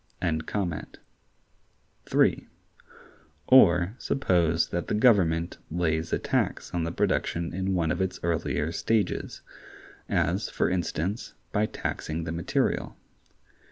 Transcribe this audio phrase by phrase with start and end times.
[2.07, 2.47] (3)
[3.45, 8.19] [Or] suppose that the Government lays a tax on the production in one of its
[8.23, 9.43] earlier stages,
[10.09, 12.97] as, for instance, by taxing the material.